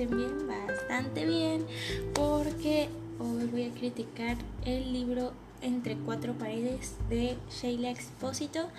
estén 0.00 0.16
bien, 0.16 0.48
bastante 0.48 1.26
bien, 1.26 1.66
porque 2.14 2.88
hoy 3.18 3.46
voy 3.46 3.64
a 3.64 3.70
criticar 3.70 4.36
el 4.64 4.92
libro 4.94 5.32
Entre 5.62 5.94
cuatro 5.94 6.32
paredes 6.32 6.94
de 7.10 7.36
Sheila 7.50 7.90
Expósito. 7.90 8.70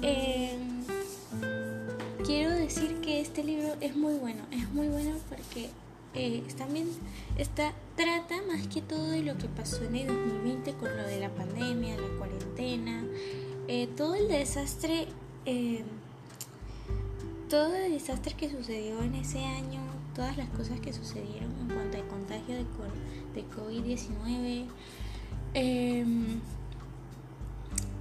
Em, 0.00 0.84
quiero 2.24 2.50
decir 2.50 3.00
que 3.00 3.20
este 3.20 3.42
libro 3.42 3.74
es 3.80 3.96
muy 3.96 4.14
bueno, 4.14 4.44
es 4.52 4.70
muy 4.70 4.86
bueno 4.86 5.10
porque 5.28 5.70
eh, 6.14 6.44
también 6.56 6.88
está, 7.36 7.72
trata 7.96 8.36
más 8.46 8.68
que 8.68 8.80
todo 8.80 9.10
de 9.10 9.24
lo 9.24 9.36
que 9.38 9.48
pasó 9.48 9.82
en 9.82 9.96
el 9.96 10.06
2020 10.06 10.74
con 10.74 10.96
lo 10.96 11.02
de 11.02 11.18
la 11.18 11.30
pandemia, 11.30 11.96
la 11.96 12.16
cuarentena, 12.16 13.04
eh, 13.66 13.88
todo 13.96 14.14
el 14.14 14.28
desastre. 14.28 15.08
Eh, 15.46 15.82
todo 17.48 17.74
el 17.74 17.90
desastre 17.90 18.34
que 18.34 18.48
sucedió 18.48 19.02
en 19.02 19.16
ese 19.16 19.44
año, 19.44 19.80
todas 20.20 20.36
las 20.36 20.50
cosas 20.50 20.78
que 20.80 20.92
sucedieron 20.92 21.50
en 21.62 21.68
cuanto 21.74 21.96
al 21.96 22.06
contagio 22.06 22.54
de, 22.54 22.66
de 23.32 23.42
COVID-19, 23.56 24.66
em, 25.54 26.40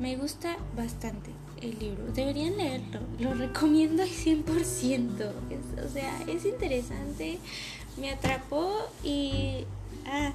me 0.01 0.17
gusta 0.17 0.57
bastante 0.75 1.31
el 1.61 1.79
libro. 1.79 2.11
Deberían 2.13 2.57
leerlo, 2.57 2.99
lo 3.19 3.35
recomiendo 3.35 4.03
al 4.03 4.09
100%. 4.09 5.31
o 5.85 5.89
sea, 5.89 6.21
es 6.27 6.43
interesante, 6.43 7.39
me 7.95 8.11
atrapó 8.11 8.89
y... 9.01 9.63
Ah, 10.05 10.33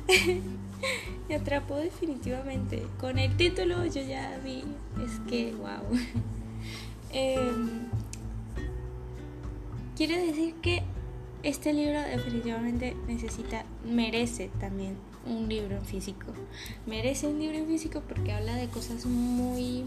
me 1.28 1.34
atrapó 1.34 1.76
definitivamente. 1.76 2.82
Con 2.98 3.18
el 3.18 3.36
título 3.36 3.84
yo 3.84 4.00
ya 4.00 4.40
vi, 4.42 4.64
es 5.04 5.20
que, 5.28 5.52
wow. 5.52 5.84
Quiere 9.96 10.26
decir 10.26 10.54
que 10.62 10.82
este 11.44 11.74
libro 11.74 12.00
definitivamente 12.00 12.96
necesita, 13.06 13.64
merece 13.84 14.50
también 14.58 14.96
un 15.26 15.48
libro 15.48 15.76
en 15.76 15.84
físico. 15.84 16.32
Merece 16.86 17.28
un 17.28 17.38
libro 17.38 17.56
en 17.56 17.66
físico 17.66 18.02
porque 18.08 18.32
habla 18.32 18.56
de 18.56 18.68
cosas 18.68 19.04
muy... 19.06 19.84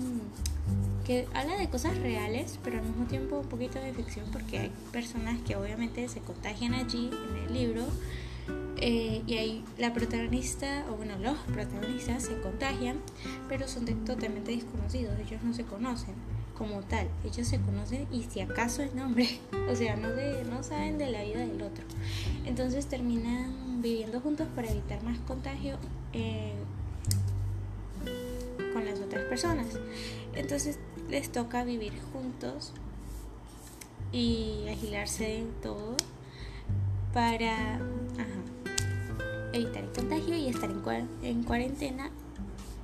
que 1.06 1.28
habla 1.34 1.58
de 1.58 1.68
cosas 1.68 1.98
reales, 1.98 2.60
pero 2.64 2.78
al 2.78 2.84
mismo 2.86 3.06
tiempo 3.06 3.40
un 3.40 3.48
poquito 3.48 3.80
de 3.80 3.94
ficción 3.94 4.26
porque 4.32 4.60
hay 4.60 4.72
personas 4.92 5.42
que 5.42 5.56
obviamente 5.56 6.08
se 6.10 6.20
contagian 6.20 6.74
allí 6.74 7.10
en 7.30 7.48
el 7.48 7.54
libro 7.54 7.86
eh, 8.80 9.24
y 9.26 9.38
ahí 9.38 9.64
la 9.80 9.94
protagonista, 9.94 10.86
o 10.92 10.96
bueno, 10.96 11.18
los 11.18 11.38
protagonistas 11.54 12.24
se 12.24 12.40
contagian, 12.40 12.98
pero 13.50 13.68
son 13.68 13.86
totalmente 14.06 14.52
desconocidos, 14.52 15.18
ellos 15.20 15.42
no 15.44 15.54
se 15.56 15.64
conocen 15.64 16.14
como 16.58 16.82
tal. 16.82 17.08
Ellos 17.24 17.48
se 17.48 17.60
conocen 17.60 18.08
y 18.12 18.24
si 18.24 18.42
acaso 18.42 18.82
es 18.82 18.94
nombre, 18.96 19.40
o 19.72 19.76
sea, 19.76 19.96
no, 19.96 20.10
no 20.50 20.64
saben 20.64 20.98
de 20.98 21.12
la 21.12 21.24
vida 21.24 21.40
del 21.40 21.62
otro. 21.62 21.84
Entonces 22.46 22.88
terminan 22.88 23.82
viviendo 23.82 24.20
juntos 24.20 24.48
para 24.56 24.70
evitar 24.70 25.02
más 25.04 25.18
contagio 25.20 25.78
eh, 26.14 26.54
con 28.74 28.86
las 28.86 29.00
otras 29.00 29.24
personas. 29.26 29.68
Entonces 30.34 30.80
les 31.10 31.32
toca 31.32 31.64
vivir 31.64 31.94
juntos 32.12 32.74
y 34.12 34.66
agilarse 34.70 35.40
en 35.40 35.52
todo 35.62 35.96
para 37.14 37.80
evitar 39.54 39.84
el 39.84 39.92
contagio 39.92 40.36
y 40.36 40.48
estar 40.48 40.70
en 41.24 41.44
cuarentena 41.44 42.12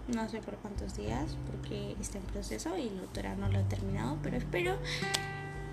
no 0.08 0.28
sé 0.30 0.40
por 0.40 0.56
cuántos 0.56 0.96
días 0.98 1.38
porque 1.50 1.96
está 2.00 2.18
en 2.18 2.26
proceso 2.26 2.78
y 2.78 2.88
el 2.88 3.00
doctorado 3.00 3.38
no 3.38 3.50
lo 3.50 3.60
he 3.60 3.64
terminado, 3.64 4.18
pero 4.22 4.38
espero 4.38 4.76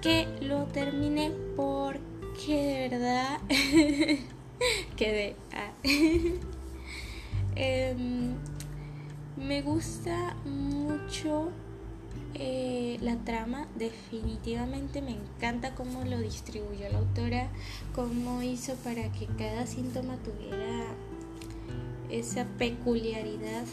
que 0.01 0.27
lo 0.41 0.65
termine 0.67 1.33
porque 1.57 2.89
de 2.89 2.89
verdad 2.89 3.41
quedé. 4.97 5.37
Ah. 5.53 5.73
Em, 7.57 8.37
me 9.37 9.61
gusta 9.61 10.35
mucho 10.45 11.51
eh, 12.35 12.97
la 13.01 13.17
trama, 13.17 13.67
definitivamente 13.75 15.03
me 15.03 15.11
encanta 15.11 15.75
cómo 15.75 16.05
lo 16.05 16.19
distribuyó 16.21 16.89
la 16.91 16.99
autora, 16.99 17.49
cómo 17.95 18.43
hizo 18.43 18.77
para 18.77 19.11
que 19.13 19.27
cada 19.27 19.67
síntoma 19.67 20.17
tuviera 20.19 20.87
esa 22.09 22.45
peculiaridad 22.57 23.65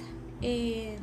Em, 0.41 0.97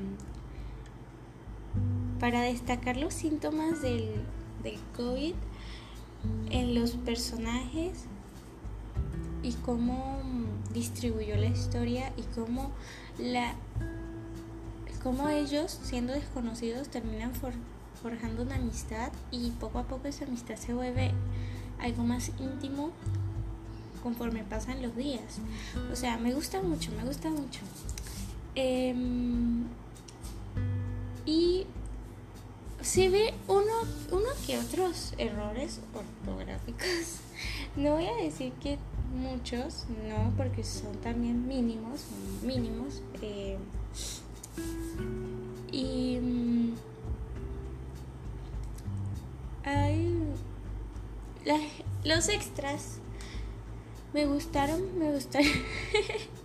para 2.21 2.43
destacar 2.43 2.97
los 2.97 3.13
síntomas 3.13 3.83
del, 3.83 4.15
del 4.63 4.79
COVID 4.97 5.35
en 6.51 6.75
los 6.75 6.93
personajes 6.93 8.05
y 9.43 9.53
cómo 9.53 10.21
distribuyó 10.73 11.37
la 11.37 11.47
historia 11.47 12.13
y 12.17 12.23
cómo 12.35 12.71
la 13.19 13.55
cómo 15.03 15.29
ellos 15.29 15.79
siendo 15.83 16.15
desconocidos 16.15 16.89
terminan 16.89 17.33
forjando 18.03 18.43
una 18.43 18.55
amistad 18.55 19.13
y 19.31 19.51
poco 19.51 19.79
a 19.79 19.83
poco 19.83 20.09
esa 20.09 20.25
amistad 20.25 20.57
se 20.57 20.73
vuelve 20.73 21.13
algo 21.79 22.05
más 22.05 22.31
íntimo 22.41 22.91
conforme 24.03 24.45
pasan 24.45 24.81
los 24.83 24.97
días. 24.97 25.41
O 25.93 25.97
sea, 25.97 26.17
me 26.17 26.33
gusta 26.33 26.63
mucho, 26.63 26.91
me 26.93 27.05
gusta 27.05 27.29
mucho. 27.29 27.61
Em, 28.55 29.65
y 31.27 31.67
si 32.81 33.09
ve 33.09 33.35
uno, 33.49 33.63
uno 34.13 34.29
que 34.47 34.59
otros 34.59 35.15
errores 35.19 35.81
ortográficos. 35.95 37.21
No 37.77 37.95
voy 37.95 38.07
a 38.07 38.15
decir 38.15 38.53
que 38.63 38.79
muchos, 39.13 39.87
no, 40.09 40.33
porque 40.37 40.63
son 40.63 40.93
también 40.99 41.49
mínimos, 41.49 42.05
mínimos. 42.45 43.03
Eh, 43.21 43.59
y 45.73 46.19
mm, 46.23 46.75
hay 49.65 50.23
los 52.05 52.29
extras 52.29 53.01
me 54.15 54.27
gustaron, 54.27 54.97
me 54.97 55.11
gustaron. 55.13 55.49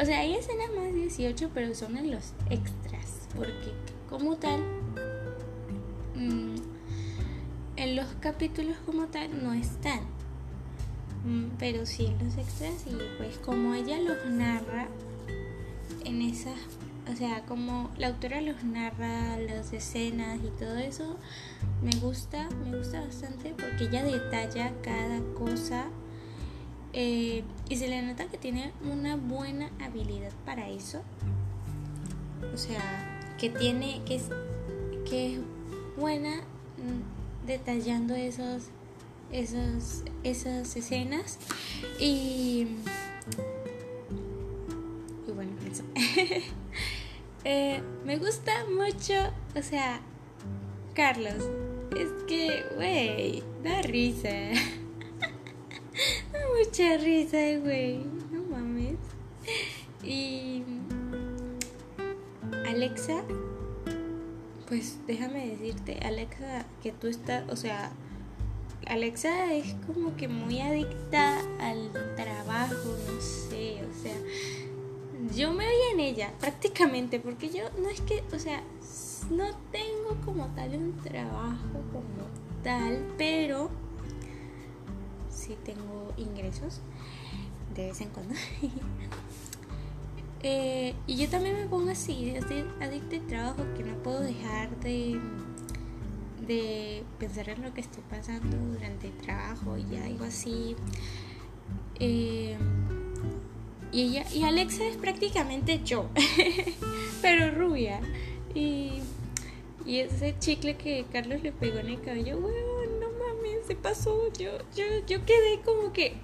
o 0.00 0.04
sea, 0.04 0.20
hay 0.20 0.34
escenas 0.34 0.70
más 0.76 0.92
18, 0.92 1.50
pero 1.54 1.74
son 1.74 1.96
en 1.96 2.10
los 2.10 2.32
extras. 2.50 3.28
Porque 3.36 3.72
como 4.08 4.36
tal, 4.36 4.60
mm, 6.14 6.56
en 7.76 7.96
los 7.96 8.06
capítulos 8.20 8.76
como 8.84 9.06
tal 9.06 9.42
no 9.42 9.52
están. 9.52 10.00
Mm, 11.24 11.56
pero 11.58 11.84
sí 11.86 12.06
en 12.06 12.24
los 12.24 12.36
extras 12.36 12.86
y 12.86 12.96
pues 13.18 13.36
como 13.38 13.74
ella 13.74 13.98
los 14.00 14.24
narra 14.24 14.88
en 16.04 16.22
esas 16.22 16.56
o 17.10 17.16
sea, 17.16 17.42
como 17.46 17.90
la 17.98 18.08
autora 18.08 18.40
los 18.40 18.62
narra, 18.62 19.36
las 19.38 19.72
escenas 19.72 20.38
y 20.44 20.48
todo 20.58 20.76
eso, 20.76 21.16
me 21.82 21.90
gusta, 21.98 22.48
me 22.64 22.76
gusta 22.76 23.00
bastante 23.00 23.54
porque 23.58 23.84
ella 23.84 24.04
detalla 24.04 24.72
cada 24.82 25.20
cosa 25.34 25.86
eh, 26.92 27.44
y 27.68 27.76
se 27.76 27.88
le 27.88 28.02
nota 28.02 28.26
que 28.26 28.38
tiene 28.38 28.72
una 28.82 29.16
buena 29.16 29.70
habilidad 29.80 30.32
para 30.44 30.68
eso. 30.68 31.02
O 32.52 32.56
sea, 32.56 32.82
que 33.38 33.50
tiene, 33.50 34.02
que 34.04 34.16
es, 34.16 35.40
buena 35.96 36.36
mm, 36.36 37.46
detallando 37.46 38.14
esos, 38.14 38.64
esos, 39.30 40.02
esas 40.24 40.74
escenas. 40.76 41.38
Y, 41.98 42.66
y 45.26 45.32
bueno, 45.32 45.52
eso. 45.70 45.84
Eh, 47.42 47.80
me 48.04 48.18
gusta 48.18 48.52
mucho, 48.66 49.14
o 49.56 49.62
sea, 49.62 50.02
Carlos. 50.92 51.42
Es 51.96 52.10
que, 52.28 52.64
wey, 52.76 53.42
da 53.64 53.80
risa. 53.80 54.28
mucha 56.70 56.96
risa, 56.98 57.36
güey. 57.64 57.98
No 58.30 58.44
mames. 58.48 58.96
Y 60.04 60.62
Alexa, 62.68 63.24
pues 64.68 64.98
déjame 65.04 65.48
decirte, 65.48 65.98
Alexa, 66.04 66.64
que 66.80 66.92
tú 66.92 67.08
estás, 67.08 67.42
o 67.50 67.56
sea, 67.56 67.90
Alexa 68.86 69.52
es 69.52 69.74
como 69.84 70.16
que 70.16 70.28
muy 70.28 70.60
adicta 70.60 71.40
al 71.58 71.90
trabajo, 72.14 72.96
no 73.12 73.20
sé, 73.20 73.80
o 73.84 74.02
sea, 74.02 74.16
yo 75.34 75.52
me 75.52 75.66
vi 75.66 75.94
en 75.94 76.00
ella 76.00 76.32
prácticamente, 76.38 77.18
porque 77.18 77.48
yo 77.48 77.64
no 77.82 77.88
es 77.88 78.00
que, 78.02 78.22
o 78.32 78.38
sea, 78.38 78.62
no 79.28 79.56
tengo 79.72 80.20
como 80.24 80.46
tal 80.54 80.76
un 80.76 80.96
trabajo 80.98 81.82
como 81.92 82.28
tal, 82.62 83.04
pero 83.18 83.70
sí 85.50 85.56
tengo 85.64 86.12
ingresos 86.16 86.80
de 87.74 87.86
vez 87.86 88.00
en 88.00 88.08
cuando. 88.10 88.34
Eh, 90.42 90.94
y 91.06 91.16
yo 91.16 91.28
también 91.28 91.54
me 91.54 91.66
pongo 91.66 91.90
así, 91.90 92.30
estoy 92.30 92.64
adicta 92.80 93.14
al 93.14 93.26
trabajo 93.26 93.62
que 93.76 93.82
no 93.82 93.94
puedo 94.02 94.20
dejar 94.20 94.70
de, 94.80 95.20
de 96.46 97.02
pensar 97.18 97.50
en 97.50 97.60
lo 97.60 97.74
que 97.74 97.82
estoy 97.82 98.02
pasando 98.08 98.56
durante 98.72 99.08
el 99.08 99.12
trabajo 99.18 99.76
y 99.76 99.96
algo 99.96 100.24
así. 100.24 100.76
Eh, 101.96 102.56
y 103.92 104.00
ella 104.00 104.24
y 104.32 104.44
Alexa 104.44 104.86
es 104.86 104.96
prácticamente 104.96 105.82
yo, 105.84 106.08
pero 107.20 107.50
rubia. 107.50 108.00
Y, 108.54 108.92
y 109.84 109.98
ese 109.98 110.38
chicle 110.38 110.78
que 110.78 111.04
Carlos 111.12 111.42
le 111.42 111.52
pegó 111.52 111.80
en 111.80 111.88
el 111.88 112.00
cabello, 112.00 112.40
mames, 112.40 112.69
se 113.70 113.76
pasó. 113.76 114.32
Yo, 114.32 114.50
yo, 114.74 114.84
yo 115.06 115.24
quedé 115.24 115.60
como 115.64 115.92
que, 115.92 116.14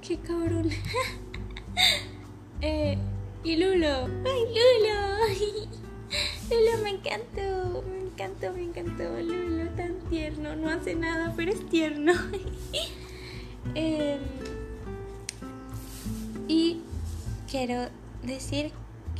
qué 0.00 0.18
cabrón. 0.18 0.70
eh, 2.60 2.96
y 3.42 3.56
Lulo, 3.56 4.06
ay 4.24 4.42
Lulo, 4.54 5.68
Lulo 6.50 6.84
me 6.84 6.90
encantó, 6.90 7.82
me 7.90 7.98
encantó, 7.98 8.52
me 8.52 8.62
encantó. 8.62 9.20
Lulo 9.20 9.68
tan 9.70 9.98
tierno, 10.08 10.54
no 10.54 10.70
hace 10.70 10.94
nada, 10.94 11.34
pero 11.36 11.50
es 11.50 11.68
tierno. 11.68 12.12
eh, 13.74 14.20
y 16.46 16.82
quiero 17.50 17.88
decir 18.22 18.70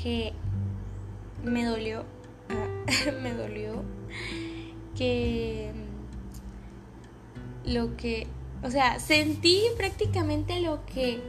que 0.00 0.32
me 1.42 1.64
dolió, 1.64 2.04
ah, 2.48 3.10
me 3.22 3.34
dolió 3.34 3.82
que 4.96 5.83
lo 7.64 7.96
que, 7.96 8.26
o 8.62 8.70
sea, 8.70 8.98
sentí 8.98 9.62
prácticamente 9.76 10.60
lo 10.60 10.84
que, 10.86 11.20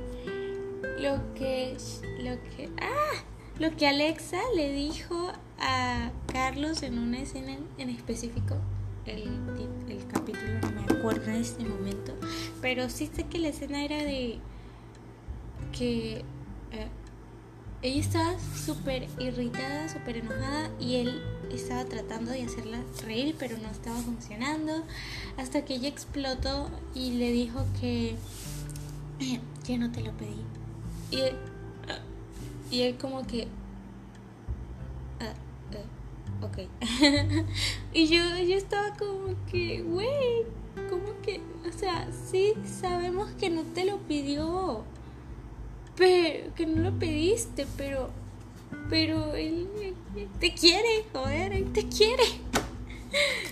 lo 0.99 1.33
que, 1.33 1.77
lo 2.19 2.41
que, 2.55 2.69
ah, 2.81 3.23
lo 3.59 3.75
que 3.75 3.87
Alexa 3.87 4.39
le 4.55 4.71
dijo 4.71 5.31
a 5.59 6.11
Carlos 6.31 6.83
en 6.83 6.99
una 6.99 7.19
escena 7.21 7.57
en 7.77 7.89
específico. 7.89 8.57
El, 9.05 9.23
el 9.87 10.07
capítulo 10.07 10.59
no 10.61 10.71
me 10.71 10.81
acuerdo 10.97 11.29
en 11.29 11.35
este 11.35 11.63
momento, 11.63 12.15
pero 12.59 12.89
sí 12.89 13.07
sé 13.13 13.23
que 13.25 13.37
la 13.37 13.49
escena 13.49 13.83
era 13.83 13.97
de 13.97 14.39
que 15.71 16.23
eh, 16.71 16.89
ella 17.83 17.99
estaba 17.99 18.39
súper 18.39 19.07
irritada, 19.19 19.89
súper 19.89 20.17
enojada 20.17 20.71
y 20.79 20.95
él 20.95 21.21
estaba 21.51 21.85
tratando 21.85 22.31
de 22.31 22.43
hacerla 22.43 22.81
reír, 23.03 23.35
pero 23.37 23.57
no 23.57 23.69
estaba 23.69 23.97
funcionando. 23.97 24.83
Hasta 25.37 25.65
que 25.65 25.75
ella 25.75 25.89
explotó 25.89 26.69
y 26.93 27.13
le 27.13 27.31
dijo 27.31 27.65
que, 27.79 28.15
que 29.65 29.77
no 29.77 29.91
te 29.91 30.01
lo 30.01 30.11
pedí. 30.13 30.41
Y, 31.11 31.21
ah, 31.21 31.99
y 32.71 32.81
él 32.81 32.97
como 32.97 33.25
que... 33.25 33.47
Uh, 35.21 36.43
uh, 36.43 36.45
ok. 36.45 36.57
y 37.93 38.07
yo, 38.07 38.37
yo 38.37 38.55
estaba 38.55 38.95
como 38.97 39.35
que, 39.51 39.81
güey, 39.81 40.43
como 40.89 41.21
que, 41.21 41.41
o 41.67 41.77
sea, 41.77 42.07
sí 42.29 42.53
sabemos 42.65 43.31
que 43.39 43.49
no 43.49 43.63
te 43.63 43.85
lo 43.85 43.97
pidió 43.99 44.83
pero 45.95 46.53
que 46.55 46.65
no 46.65 46.81
lo 46.81 46.99
pediste, 46.99 47.65
pero 47.77 48.09
pero 48.89 49.35
él, 49.35 49.67
te 50.39 50.53
quiere, 50.53 51.05
joder, 51.13 51.53
él 51.53 51.71
te 51.73 51.87
quiere. 51.87 52.23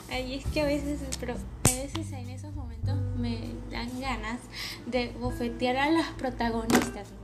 Ay, 0.10 0.36
es 0.36 0.46
que 0.46 0.62
a 0.62 0.66
veces, 0.66 1.00
pero 1.20 1.34
a 1.34 1.72
veces 1.72 2.12
en 2.12 2.30
esos 2.30 2.54
momentos 2.54 2.96
me 3.18 3.40
dan 3.72 4.00
ganas 4.00 4.40
de 4.86 5.12
bofetear 5.20 5.78
a 5.78 5.90
las 5.90 6.08
protagonistas. 6.14 7.08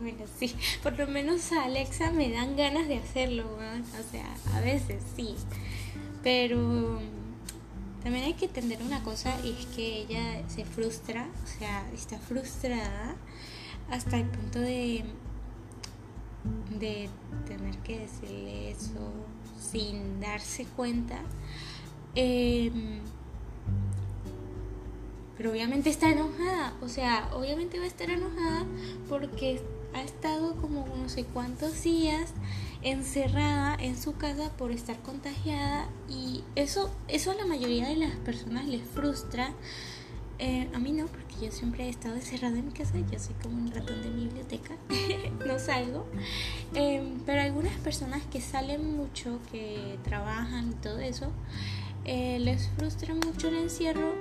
Bueno, 0.00 0.24
sí, 0.38 0.52
por 0.82 0.98
lo 0.98 1.06
menos 1.06 1.52
a 1.52 1.64
Alexa 1.64 2.10
me 2.10 2.28
dan 2.30 2.56
ganas 2.56 2.88
de 2.88 2.96
hacerlo, 2.96 3.44
o 3.46 4.10
sea, 4.10 4.26
a 4.52 4.60
veces 4.60 5.02
sí, 5.16 5.36
pero 6.22 7.00
también 8.02 8.24
hay 8.24 8.34
que 8.34 8.46
entender 8.46 8.82
una 8.82 9.02
cosa 9.02 9.34
y 9.42 9.52
es 9.52 9.66
que 9.66 10.02
ella 10.02 10.46
se 10.48 10.64
frustra, 10.64 11.26
o 11.42 11.58
sea, 11.58 11.88
está 11.94 12.18
frustrada 12.18 13.14
hasta 13.90 14.18
el 14.18 14.26
punto 14.26 14.60
de, 14.60 15.04
de 16.78 17.08
tener 17.46 17.76
que 17.78 18.00
decirle 18.00 18.70
eso 18.70 19.12
sin 19.60 20.20
darse 20.20 20.64
cuenta. 20.64 21.18
Em, 22.14 23.00
pero 25.36 25.50
obviamente 25.50 25.90
está 25.90 26.10
enojada, 26.10 26.74
o 26.80 26.88
sea, 26.88 27.28
obviamente 27.34 27.78
va 27.78 27.84
a 27.84 27.88
estar 27.88 28.08
enojada 28.08 28.64
porque 29.08 29.60
ha 29.92 30.02
estado 30.02 30.56
como 30.56 30.86
no 30.96 31.08
sé 31.08 31.24
cuántos 31.24 31.82
días 31.82 32.32
encerrada 32.82 33.74
en 33.80 34.00
su 34.00 34.16
casa 34.16 34.50
por 34.56 34.70
estar 34.70 35.00
contagiada 35.00 35.88
y 36.08 36.42
eso, 36.54 36.90
eso 37.08 37.30
a 37.30 37.34
la 37.34 37.46
mayoría 37.46 37.88
de 37.88 37.96
las 37.96 38.14
personas 38.16 38.66
les 38.66 38.82
frustra 38.82 39.52
eh, 40.38 40.68
a 40.74 40.78
mí 40.78 40.92
no, 40.92 41.06
porque 41.06 41.46
yo 41.46 41.52
siempre 41.52 41.84
he 41.84 41.88
estado 41.88 42.16
encerrada 42.16 42.58
en 42.58 42.66
mi 42.66 42.72
casa, 42.72 42.94
yo 42.98 43.18
soy 43.18 43.34
como 43.42 43.56
un 43.56 43.70
ratón 43.70 44.02
de 44.02 44.10
biblioteca, 44.10 44.74
no 45.46 45.58
salgo. 45.58 46.06
Em, 46.74 47.20
pero 47.24 47.42
algunas 47.42 47.76
personas 47.78 48.22
que 48.24 48.40
salen 48.40 48.96
mucho, 48.96 49.38
que 49.52 49.98
trabajan 50.02 50.70
y 50.72 50.74
todo 50.74 50.98
eso, 50.98 51.30
eh, 52.04 52.38
les 52.40 52.68
frustra 52.70 53.14
mucho 53.14 53.48
el 53.48 53.56
encierro 53.56 54.12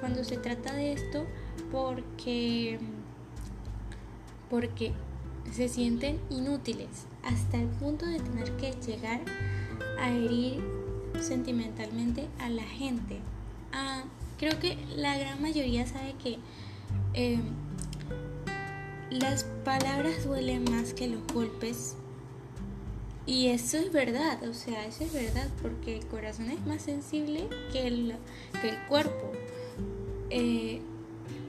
cuando 0.00 0.24
se 0.24 0.36
trata 0.36 0.72
de 0.72 0.92
esto 0.92 1.26
porque, 1.70 2.78
porque 4.48 4.92
se 5.52 5.68
sienten 5.68 6.18
inútiles 6.30 7.06
hasta 7.22 7.58
el 7.58 7.68
punto 7.68 8.06
de 8.06 8.20
tener 8.20 8.56
que 8.56 8.72
llegar 8.86 9.20
a 9.98 10.10
herir 10.10 10.62
sentimentalmente 11.20 12.28
a 12.38 12.48
la 12.48 12.62
gente. 12.62 13.20
A 13.72 14.04
Creo 14.38 14.58
que 14.60 14.78
la 14.96 15.18
gran 15.18 15.42
mayoría 15.42 15.86
sabe 15.86 16.14
que 16.22 16.38
em, 17.14 17.42
las 19.10 19.44
palabras 19.64 20.24
duelen 20.24 20.64
más 20.64 20.94
que 20.94 21.08
los 21.08 21.20
golpes. 21.32 21.96
Y 23.26 23.48
eso 23.48 23.76
es 23.76 23.92
verdad, 23.92 24.42
o 24.48 24.54
sea, 24.54 24.86
eso 24.86 25.04
es 25.04 25.12
verdad, 25.12 25.48
porque 25.60 25.98
el 25.98 26.06
corazón 26.06 26.50
es 26.50 26.64
más 26.66 26.82
sensible 26.82 27.46
que 27.72 27.86
el, 27.86 28.14
que 28.62 28.70
el 28.70 28.78
cuerpo. 28.86 29.32
Eh, 30.30 30.80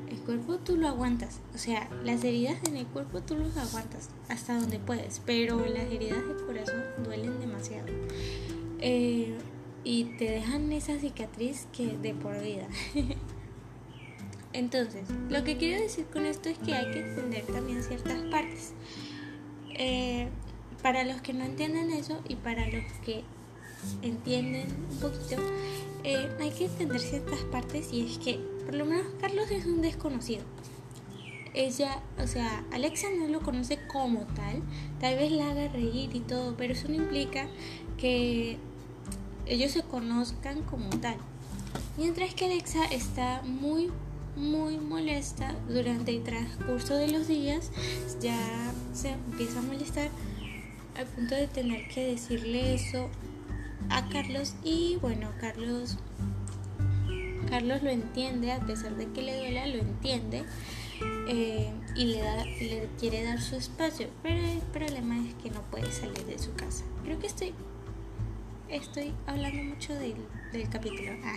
el 0.10 0.20
cuerpo 0.20 0.58
tú 0.58 0.76
lo 0.76 0.88
aguantas, 0.88 1.40
o 1.56 1.58
sea, 1.58 1.90
las 2.04 2.24
heridas 2.24 2.58
en 2.68 2.76
el 2.76 2.86
cuerpo 2.88 3.22
tú 3.22 3.36
los 3.36 3.56
aguantas 3.56 4.10
hasta 4.28 4.60
donde 4.60 4.80
puedes, 4.80 5.22
pero 5.26 5.66
las 5.66 5.86
heridas 5.92 6.28
del 6.28 6.46
corazón 6.46 6.84
duelen 7.04 7.40
demasiado. 7.40 7.88
Eh, 8.80 9.38
y 9.83 10.06
te 10.18 10.26
dejan 10.26 10.71
esa 10.71 11.00
cicatriz 11.00 11.68
que 11.71 11.98
de 11.98 12.14
por 12.14 12.42
vida. 12.42 12.68
Entonces, 14.54 15.04
lo 15.30 15.44
que 15.44 15.57
quiero 15.57 15.81
decir 15.81 16.06
con 16.06 16.26
esto 16.26 16.50
es 16.50 16.57
que 16.57 16.74
hay 16.74 16.92
que 16.92 17.00
entender 17.00 17.45
también 17.45 17.83
ciertas 17.83 18.19
partes. 18.31 18.74
Eh, 19.76 20.28
para 20.81 21.04
los 21.04 21.21
que 21.21 21.33
no 21.33 21.45
entienden 21.45 21.92
eso 21.92 22.19
y 22.28 22.36
para 22.36 22.66
los 22.68 22.83
que 23.06 23.24
entienden 24.02 24.68
un 24.92 24.98
poquito, 24.98 25.42
eh, 26.04 26.30
hay 26.40 26.52
que 26.52 26.66
entender 26.66 27.00
ciertas 27.00 27.40
partes 27.52 27.94
y 27.94 28.06
es 28.06 28.18
que 28.18 28.40
por 28.66 28.76
lo 28.76 28.86
menos 28.86 29.06
Carlos 29.19 29.50
es 29.52 29.66
un 29.66 29.81
desconocido. 29.81 30.44
Ella, 31.54 32.02
o 32.21 32.28
sea, 32.28 32.64
Alexa 32.71 33.07
no 33.18 33.28
lo 33.28 33.42
conoce 33.42 33.80
como 33.88 34.21
tal, 34.36 34.62
tal 35.00 35.16
vez 35.16 35.31
la 35.31 35.50
haga 35.50 35.68
reír 35.69 36.16
y 36.16 36.19
todo, 36.19 36.56
pero 36.56 36.74
eso 36.74 36.88
no 36.88 36.95
implica 36.95 37.48
que 37.98 38.57
ellos 39.46 39.72
se 39.72 39.84
conozcan 39.84 40.62
como 40.64 40.90
tal. 40.90 41.18
Mientras 41.98 42.34
que 42.34 42.46
Alexa 42.46 42.86
está 42.86 43.42
muy, 43.44 43.90
muy 44.36 44.78
molesta 44.78 45.56
durante 45.68 46.16
el 46.16 46.24
transcurso 46.24 46.96
de 46.96 47.12
los 47.12 47.28
días, 47.28 47.72
ya 48.22 48.38
se 48.94 49.10
empieza 49.10 49.60
a 49.60 49.64
molestar 49.64 50.10
al 50.98 51.06
punto 51.08 51.36
de 51.36 51.48
tener 51.48 51.88
que 51.88 52.06
decirle 52.06 52.74
eso 52.74 53.10
a 53.90 54.08
Carlos 54.10 54.56
y 54.64 54.98
bueno, 55.02 55.30
Carlos 55.40 55.98
Carlos 57.50 57.81
lo 57.81 57.90
entiende, 57.90 58.52
a 58.52 58.60
pesar 58.60 58.96
de 58.96 59.08
que 59.12 59.22
le 59.22 59.38
duela, 59.38 59.66
lo 59.66 59.80
entiende 59.80 60.44
eh, 61.28 61.72
y 61.96 62.06
le, 62.06 62.22
da, 62.22 62.46
le 62.46 62.88
quiere 63.00 63.24
dar 63.24 63.42
su 63.42 63.56
espacio, 63.56 64.08
pero 64.22 64.40
el 64.40 64.60
problema 64.60 65.18
es 65.28 65.34
que 65.36 65.50
no 65.50 65.62
puede 65.64 65.92
salir 65.92 66.26
de 66.26 66.38
su 66.38 66.54
casa. 66.54 66.84
Creo 67.04 67.18
que 67.19 67.28
estoy 67.28 67.54
estoy 68.71 69.14
hablando 69.26 69.64
mucho 69.64 69.94
del, 69.95 70.16
capítulo. 70.69 71.11
Ah, 71.23 71.35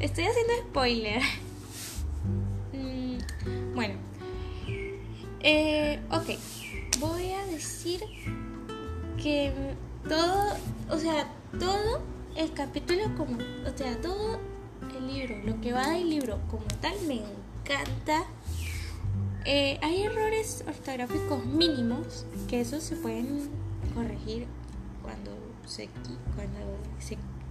estoy 0.00 0.24
haciendo 0.24 0.52
spoiler. 0.68 1.22
Mm, 2.72 3.74
bueno. 3.74 3.94
Eh, 5.40 6.00
ok. 6.10 6.38
Voy 7.00 7.32
a 7.32 7.44
decir 7.46 8.00
que 9.22 9.52
todo, 10.08 10.56
o 10.90 10.98
sea, 10.98 11.28
todo 11.58 12.02
el 12.36 12.52
capítulo 12.52 13.02
como, 13.16 13.36
o 13.36 13.76
sea, 13.76 14.00
todo 14.00 14.38
el 14.96 15.06
libro, 15.06 15.36
lo 15.44 15.60
que 15.60 15.72
va 15.72 15.90
del 15.90 16.10
libro 16.10 16.38
como 16.50 16.64
tal, 16.80 16.94
me 17.06 17.22
encanta. 17.22 18.24
Eh, 19.44 19.78
hay 19.82 20.02
errores 20.02 20.64
ortográficos 20.66 21.44
mínimos 21.44 22.24
que 22.48 22.62
esos 22.62 22.82
se 22.82 22.96
pueden 22.96 23.50
corregir 23.94 24.46
cuando 25.02 25.43
se, 25.66 25.88
cuando 26.34 26.58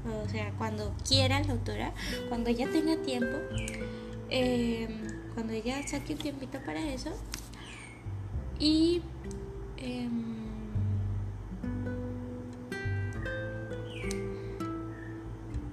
o 0.06 0.30
sea, 0.30 0.52
cuando 0.58 0.94
quiera 1.08 1.40
la 1.42 1.54
autora, 1.54 1.94
cuando 2.30 2.50
ella 2.50 2.70
tenga 2.72 2.98
tiempo. 2.98 3.38
em, 4.30 5.14
cuando 5.34 5.54
ella 5.54 5.86
saque 5.88 6.14
un 6.14 6.20
tiempito 6.20 6.60
para 6.66 6.80
eso. 6.88 7.10
Y 8.60 9.02
em, 9.78 10.36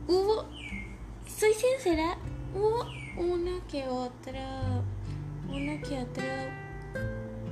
hubo, 0.08 0.44
soy 1.26 1.52
sincera, 1.54 2.16
hubo 2.54 2.86
una 3.16 3.60
que 3.68 3.86
otra, 3.88 4.82
una 5.48 5.80
que 5.80 5.98
otra, 5.98 6.54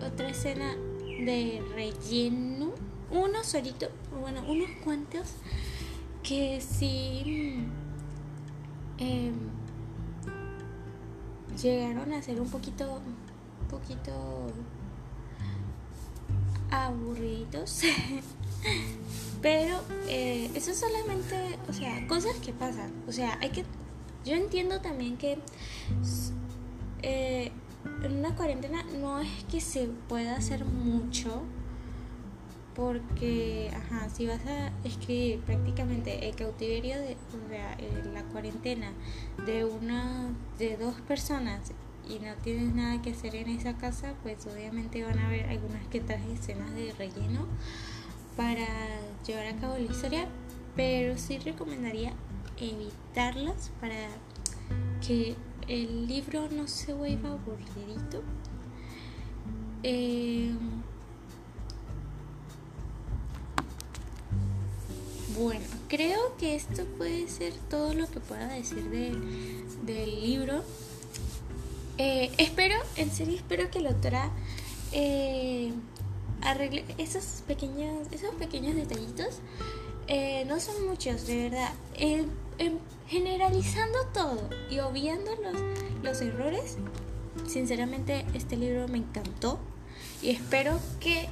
otra 0.07 0.29
escena 0.31 0.75
de 1.25 1.63
relleno, 1.75 2.68
uno 3.11 3.43
solito, 3.45 3.89
bueno, 4.21 4.43
unos 4.47 4.71
cuantos 4.85 5.29
que 6.23 6.61
sí 6.61 7.65
em, 8.99 9.35
llegaron 11.61 12.13
a 12.13 12.23
ser 12.23 12.41
un 12.41 12.51
poquito, 12.51 13.01
un 13.63 13.69
poquito 13.69 14.53
aburridos. 16.71 17.83
Pero 19.43 19.81
eh, 20.09 20.51
eso 20.55 20.75
solamente, 20.75 21.59
o 21.69 21.73
sea, 21.73 22.07
cosas 22.09 22.37
que 22.37 22.53
pasan. 22.53 22.93
O 23.07 23.13
sea, 23.13 23.39
hay 23.41 23.51
que. 23.51 23.65
Yo 24.25 24.35
entiendo 24.35 24.81
también 24.81 25.17
que 25.17 25.39
eh, 27.03 27.53
en 28.03 28.19
una 28.19 28.35
cuarentena 28.35 28.83
no 29.01 29.21
es 29.21 29.45
que 29.45 29.61
se 29.61 29.89
pueda 30.09 30.37
hacer 30.37 30.65
mucho. 30.65 31.43
Porque, 32.79 33.73
ajá, 33.75 34.09
si 34.09 34.29
vas 34.29 34.39
a 34.47 34.71
escribir 34.85 35.41
prácticamente 35.41 36.29
el 36.29 36.37
cautiverio 36.37 36.97
de 36.97 37.17
o 37.17 37.49
sea, 37.49 37.77
la 38.15 38.23
cuarentena 38.23 38.93
de 39.45 39.65
una, 39.65 40.29
de 40.61 40.77
dos 40.77 40.95
personas 41.01 41.73
y 42.09 42.21
no 42.21 42.33
tienes 42.45 42.73
nada 42.73 43.03
que 43.03 43.11
hacer 43.11 43.35
en 43.35 43.49
esa 43.49 43.77
casa, 43.77 44.15
pues 44.23 44.47
obviamente 44.47 45.03
van 45.03 45.19
a 45.19 45.27
haber 45.27 45.47
algunas 45.47 45.85
que 45.89 46.01
otras 46.03 46.25
escenas 46.27 46.73
de 46.73 46.95
relleno 46.97 47.49
para 48.37 48.69
llevar 49.27 49.47
a 49.49 49.57
cabo 49.57 49.75
la 49.75 49.93
historia, 49.93 50.29
pero 50.77 51.19
sí 51.19 51.39
recomendaría 51.39 52.13
evitarlas 52.61 53.73
para 53.81 54.07
que 55.05 55.35
el 55.67 56.07
libro 56.07 56.49
no 56.49 56.69
se 56.69 56.93
vuelva 56.93 57.31
aburridito. 57.31 58.23
Eh, 59.83 60.53
bueno, 65.39 65.65
creo 65.89 66.37
que 66.37 66.57
esto 66.57 66.85
puede 66.97 67.29
ser 67.29 67.53
todo 67.71 67.95
lo 67.95 68.11
que 68.11 68.19
pueda 68.19 68.49
decir 68.49 68.83
del 68.91 70.21
libro. 70.21 70.63
Eh, 71.97 72.31
espero, 72.39 72.75
en 72.97 73.11
serio, 73.11 73.37
espero 73.37 73.71
que 73.71 73.81
la 73.81 73.91
autora 73.91 74.31
eh, 74.93 75.73
arregle 76.43 76.85
esos 76.99 77.43
pequeños, 77.47 78.09
esos 78.11 78.35
pequeños 78.35 78.75
detallitos. 78.75 79.39
Eh, 80.09 80.45
no 80.47 80.59
son 80.59 80.87
muchos, 80.89 81.27
de 81.27 81.49
verdad. 81.51 81.73
generalizando 83.07 83.99
todo 84.13 84.51
y 84.71 84.81
obviando 84.81 85.31
los, 85.37 85.55
los 86.03 86.21
errores, 86.21 86.77
sinceramente 87.47 88.27
este 88.35 88.57
libro 88.57 88.89
me 88.89 88.99
encantó 88.99 89.59
y 90.21 90.31
espero 90.31 90.79
que 91.01 91.29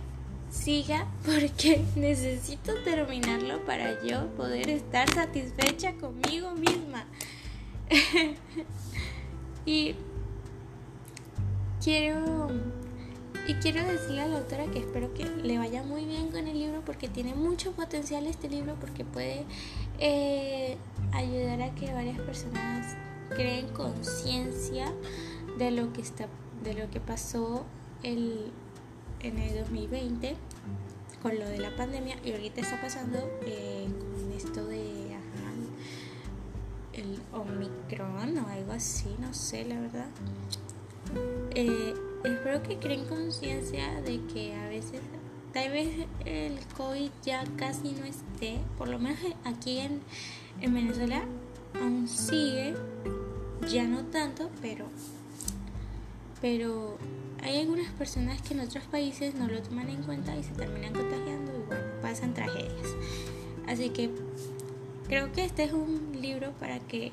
siga 0.56 1.06
porque 1.25 1.84
necesito 1.96 2.75
terminarlo 2.82 3.64
para 3.64 4.02
yo 4.02 4.28
poder 4.36 4.70
estar 4.70 5.12
satisfecha 5.12 5.92
conmigo 5.94 6.52
misma. 6.52 7.04
y 9.66 9.94
quiero 11.82 12.48
y 13.46 13.54
quiero 13.54 13.84
decirle 13.84 14.22
a 14.22 14.26
la 14.26 14.38
autora 14.38 14.66
que 14.72 14.80
espero 14.80 15.14
que 15.14 15.25
le 15.25 15.58
vaya 15.58 15.84
muy 15.84 16.04
bien 16.04 16.32
con 16.32 16.48
el 16.48 16.58
libro 16.58 16.82
porque 16.84 17.08
tiene 17.08 17.34
mucho 17.34 17.70
potencial 17.72 18.26
este 18.26 18.48
libro 18.48 18.75
porque 18.80 19.04
puede 19.04 19.44
eh, 20.00 20.76
ayudar 21.12 21.62
a 21.62 21.75
que 21.76 21.92
varias 21.92 22.18
personas 22.18 22.96
creen 23.36 23.68
conciencia 23.68 24.92
de 25.58 25.70
lo 25.70 25.92
que 25.92 26.00
está 26.00 26.26
de 26.64 26.75
lo 26.75 26.90
que 26.90 26.98
pasó 26.98 27.64
el, 28.02 28.50
en 29.26 29.38
el 29.38 29.59
2020 29.59 30.37
con 31.23 31.38
lo 31.38 31.47
de 31.49 31.59
la 31.59 31.75
pandemia 31.76 32.16
y 32.25 32.33
ahorita 32.33 32.61
está 32.61 32.80
pasando 32.80 33.18
eh, 33.45 33.87
con 34.14 34.33
esto 34.33 34.64
de 34.66 35.06
el 36.97 37.21
Omicron 37.33 38.38
o 38.38 38.49
algo 38.49 38.73
así, 38.73 39.14
no 39.21 39.33
sé 39.35 39.64
la 39.64 39.78
verdad. 39.80 40.06
Eh, 41.54 41.95
espero 42.25 42.62
que 42.62 42.78
creen 42.78 43.04
conciencia 43.04 44.00
de 44.00 44.21
que 44.33 44.54
a 44.54 44.68
veces, 44.68 45.00
tal 45.52 45.73
vez 45.73 46.06
el 46.25 46.59
COVID 46.76 47.11
ya 47.23 47.45
casi 47.56 47.92
no 47.92 48.06
esté, 48.06 48.59
por 48.78 48.88
lo 48.88 48.99
menos 48.99 49.18
aquí 49.45 49.78
en, 49.78 50.00
en 50.61 50.75
Venezuela 50.75 51.25
aún 51.80 52.09
sigue, 52.09 52.75
ya 53.68 53.85
no 53.85 54.04
tanto, 54.04 54.50
pero, 54.62 54.87
pero 56.40 56.99
hay 57.43 57.59
algunas 57.59 57.93
personas 57.93 58.43
que 58.43 58.55
en 58.55 58.61
otros 58.61 58.85
países 58.85 59.35
no 59.35 59.47
lo 59.49 59.62
toman 59.62 59.88
en 59.88 60.02
cuenta 60.02 60.37
y 60.37 60.43
se 60.43 60.52
terminan 60.52 60.93
contagiando 60.93 61.52
y 61.52 61.66
bueno, 61.66 61.85
pasan 62.02 62.35
tragedias. 62.35 62.88
Así 63.66 63.90
que 63.90 64.11
creo 65.09 65.33
que 65.33 65.45
este 65.45 65.64
es 65.64 65.73
un 65.73 66.19
libro 66.21 66.52
para 66.52 66.78
que 66.81 67.12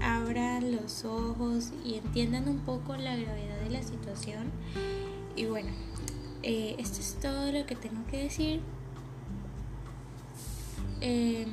abran 0.00 0.72
los 0.72 1.04
ojos 1.04 1.72
y 1.84 1.94
entiendan 1.94 2.48
un 2.48 2.58
poco 2.60 2.96
la 2.96 3.16
gravedad 3.16 3.60
de 3.60 3.70
la 3.70 3.82
situación. 3.82 4.50
Y 5.34 5.46
bueno, 5.46 5.70
eh, 6.42 6.76
esto 6.78 7.00
es 7.00 7.16
todo 7.20 7.52
lo 7.52 7.66
que 7.66 7.76
tengo 7.76 8.06
que 8.10 8.24
decir. 8.24 8.60
Eh, 11.00 11.46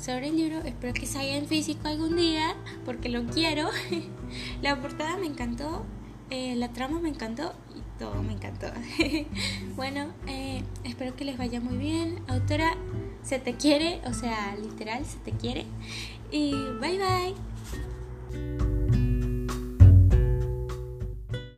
sobre 0.00 0.28
el 0.28 0.36
libro, 0.36 0.60
espero 0.60 0.94
que 0.94 1.06
salga 1.06 1.36
en 1.36 1.46
físico 1.46 1.88
algún 1.88 2.16
día, 2.16 2.54
porque 2.84 3.08
lo 3.08 3.24
quiero. 3.26 3.68
la 4.62 4.80
portada 4.80 5.16
me 5.18 5.26
encantó, 5.26 5.84
eh, 6.30 6.54
la 6.56 6.68
trama 6.68 7.00
me 7.00 7.08
encantó 7.08 7.52
y 7.74 7.98
todo 7.98 8.22
me 8.22 8.32
encantó. 8.32 8.66
bueno, 9.76 10.08
espero 10.84 11.16
que 11.16 11.24
les 11.24 11.36
vaya 11.38 11.60
muy 11.60 11.76
bien. 11.76 12.22
Autora, 12.28 12.76
se 13.22 13.38
te 13.38 13.54
quiere, 13.54 14.00
o 14.06 14.14
sea, 14.14 14.56
literal, 14.56 15.04
se 15.04 15.18
te 15.18 15.32
quiere. 15.32 15.66
Y 16.30 16.52
bye 16.80 16.98
bye. 16.98 17.49